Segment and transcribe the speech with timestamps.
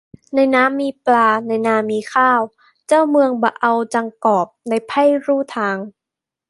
[0.35, 2.41] ในน้ำมีปลาในนามีข้าว
[2.87, 5.77] เจ้าเมืองบ่เอาจกอบในไพร่ลู่ทาง